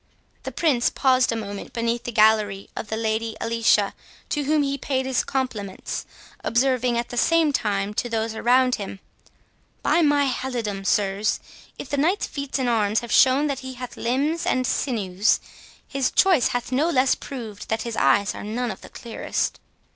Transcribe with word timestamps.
The 0.41 0.51
Prince 0.51 0.89
paused 0.89 1.31
a 1.31 1.35
moment 1.35 1.73
beneath 1.73 2.05
the 2.05 2.11
gallery 2.11 2.71
of 2.75 2.87
the 2.87 2.97
Lady 2.97 3.37
Alicia, 3.39 3.93
to 4.29 4.45
whom 4.45 4.63
he 4.63 4.75
paid 4.75 5.05
his 5.05 5.23
compliments, 5.23 6.07
observing, 6.43 6.97
at 6.97 7.09
the 7.09 7.17
same 7.17 7.53
time, 7.53 7.93
to 7.93 8.09
those 8.09 8.33
around 8.33 8.73
him—"By 8.77 10.01
my 10.01 10.25
halidome, 10.25 10.85
sirs! 10.85 11.39
if 11.77 11.87
the 11.87 11.97
Knight's 11.97 12.25
feats 12.25 12.57
in 12.57 12.67
arms 12.67 13.01
have 13.01 13.11
shown 13.11 13.45
that 13.45 13.59
he 13.59 13.75
hath 13.75 13.95
limbs 13.95 14.47
and 14.47 14.65
sinews, 14.65 15.39
his 15.87 16.09
choice 16.09 16.47
hath 16.47 16.71
no 16.71 16.89
less 16.89 17.13
proved 17.13 17.69
that 17.69 17.83
his 17.83 17.95
eyes 17.95 18.33
are 18.33 18.43
none 18.43 18.71
of 18.71 18.81
the 18.81 18.89
clearest." 18.89 19.59